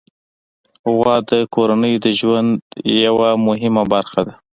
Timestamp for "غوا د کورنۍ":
0.95-1.93